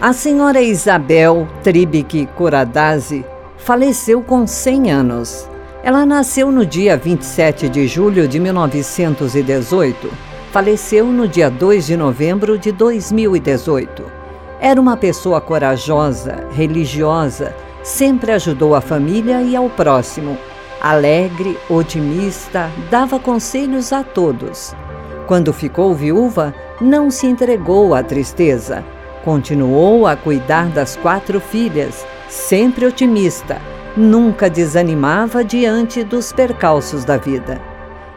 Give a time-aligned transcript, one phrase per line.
[0.00, 3.24] A senhora Isabel Tribic Coradazzi
[3.56, 5.48] faleceu com 100 anos.
[5.82, 10.12] Ela nasceu no dia 27 de julho de 1918.
[10.52, 14.04] Faleceu no dia 2 de novembro de 2018.
[14.60, 20.36] Era uma pessoa corajosa, religiosa, sempre ajudou a família e ao próximo.
[20.78, 24.74] Alegre, otimista, dava conselhos a todos.
[25.26, 28.84] Quando ficou viúva, não se entregou à tristeza.
[29.26, 33.60] Continuou a cuidar das quatro filhas, sempre otimista,
[33.96, 37.60] nunca desanimava diante dos percalços da vida.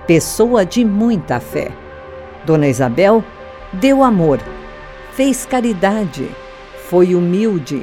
[0.06, 1.72] Pessoa de muita fé.
[2.46, 3.24] Dona Isabel
[3.74, 4.40] deu amor,
[5.14, 6.30] fez caridade,
[6.88, 7.82] foi humilde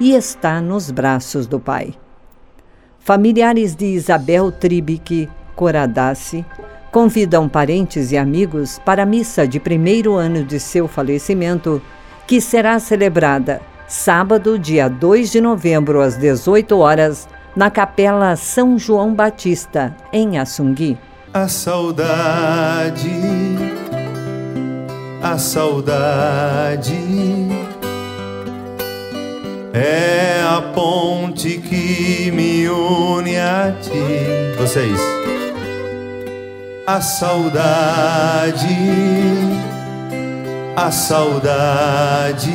[0.00, 1.94] e está nos braços do Pai.
[2.98, 6.44] Familiares de Isabel Tribic Coradassi
[6.90, 11.80] convidam parentes e amigos para a missa de primeiro ano de seu falecimento,
[12.26, 19.14] que será celebrada sábado, dia 2 de novembro, às 18 horas, na Capela São João
[19.14, 20.98] Batista, em Assungui.
[21.32, 23.10] A saudade,
[25.22, 26.94] a saudade
[29.72, 34.56] é a ponte que me une a ti.
[34.58, 35.24] Vocês
[36.86, 38.66] a saudade,
[40.76, 42.50] a saudade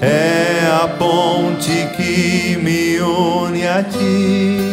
[0.00, 4.65] é a ponte que me une a ti.